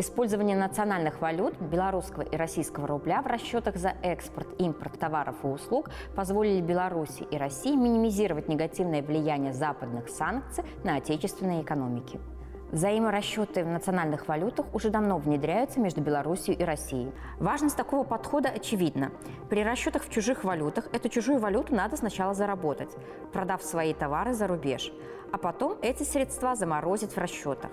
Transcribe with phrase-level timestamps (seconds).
[0.00, 5.90] Использование национальных валют белорусского и российского рубля в расчетах за экспорт, импорт товаров и услуг
[6.14, 12.20] позволили Беларуси и России минимизировать негативное влияние западных санкций на отечественные экономики.
[12.70, 17.12] Взаиморасчеты в национальных валютах уже давно внедряются между Беларусью и Россией.
[17.40, 19.10] Важность такого подхода очевидна.
[19.48, 22.90] При расчетах в чужих валютах эту чужую валюту надо сначала заработать,
[23.32, 24.92] продав свои товары за рубеж,
[25.32, 27.70] а потом эти средства заморозить в расчетах.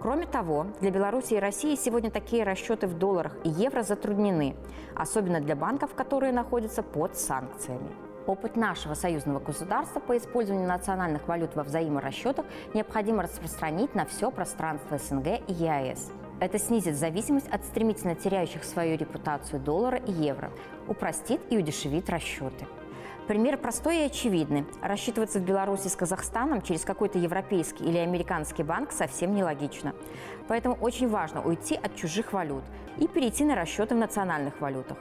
[0.00, 4.56] Кроме того, для Беларуси и России сегодня такие расчеты в долларах и евро затруднены,
[4.94, 8.09] особенно для банков, которые находятся под санкциями.
[8.30, 14.98] Опыт нашего союзного государства по использованию национальных валют во взаиморасчетах необходимо распространить на все пространство
[14.98, 16.12] СНГ и ЕАЭС.
[16.38, 20.52] Это снизит зависимость от стремительно теряющих свою репутацию доллара и евро,
[20.86, 22.68] упростит и удешевит расчеты.
[23.30, 24.66] Пример простой и очевидный.
[24.82, 29.94] Рассчитываться в Беларуси с Казахстаном через какой-то европейский или американский банк совсем нелогично.
[30.48, 32.64] Поэтому очень важно уйти от чужих валют
[32.98, 34.98] и перейти на расчеты в национальных валютах.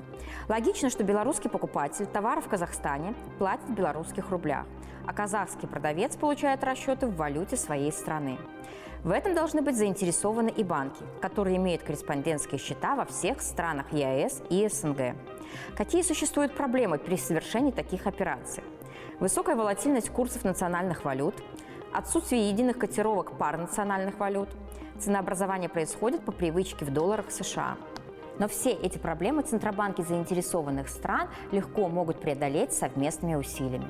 [0.47, 4.67] Логично, что белорусский покупатель товаров в Казахстане платит в белорусских рублях,
[5.07, 8.38] а казахский продавец получает расчеты в валюте своей страны.
[9.03, 14.41] В этом должны быть заинтересованы и банки, которые имеют корреспондентские счета во всех странах ЕАЭС
[14.50, 15.16] и СНГ.
[15.78, 18.61] Какие существуют проблемы при совершении таких операций?
[19.22, 21.36] Высокая волатильность курсов национальных валют,
[21.94, 24.50] отсутствие единых котировок пар национальных валют,
[25.00, 27.78] ценообразование происходит по привычке в долларах США.
[28.38, 33.88] Но все эти проблемы центробанки заинтересованных стран легко могут преодолеть совместными усилиями.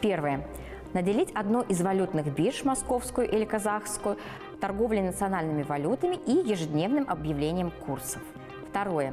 [0.00, 0.46] Первое.
[0.92, 4.16] Наделить одну из валютных бирж, московскую или казахскую,
[4.60, 8.22] торговлей национальными валютами и ежедневным объявлением курсов.
[8.70, 9.12] Второе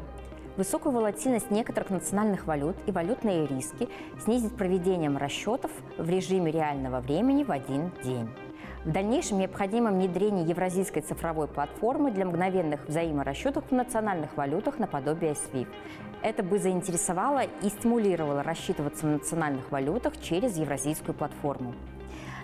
[0.55, 3.89] Высокую волатильность некоторых национальных валют и валютные риски
[4.23, 8.29] снизить проведением расчетов в режиме реального времени в один день.
[8.85, 15.69] В дальнейшем необходимо внедрение евразийской цифровой платформы для мгновенных взаиморасчетов в национальных валютах наподобие SWIFT.
[16.21, 21.73] Это бы заинтересовало и стимулировало рассчитываться в национальных валютах через евразийскую платформу.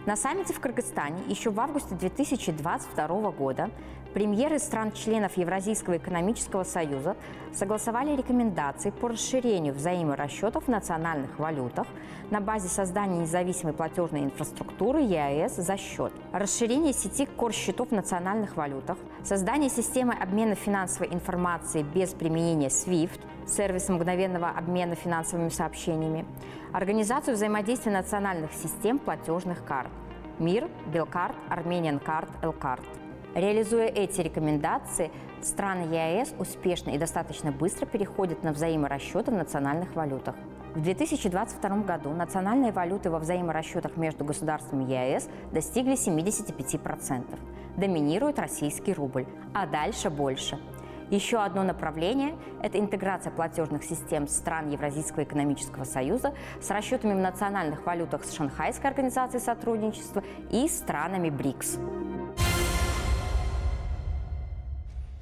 [0.06, 3.70] На саммите в Кыргызстане еще в августе 2022 года
[4.14, 7.16] премьеры стран-членов Евразийского экономического союза
[7.54, 11.88] согласовали рекомендации по расширению взаиморасчетов в национальных валютах
[12.30, 18.98] на базе создания независимой платежной инфраструктуры ЕАЭС за счет расширения сети кор-счетов в национальных валютах,
[19.24, 26.26] создания системы обмена финансовой информацией без применения SWIFT, сервис мгновенного обмена финансовыми сообщениями,
[26.72, 29.90] организацию взаимодействия национальных систем платежных карт
[30.40, 32.84] МИР, Белкарт, Армениан Карт, Элкарт.
[33.36, 40.36] Реализуя эти рекомендации, страны ЕАЭС успешно и достаточно быстро переходят на взаиморасчеты в национальных валютах.
[40.74, 47.40] В 2022 году национальные валюты во взаиморасчетах между государствами ЕАЭС достигли 75%.
[47.78, 50.60] Доминирует российский рубль, а дальше больше–
[51.10, 57.84] еще одно направление– это интеграция платежных систем стран Евразийского экономического союза с расчетами в национальных
[57.84, 61.80] валютах с Шанхайской организацией сотрудничества и странами БРИКС.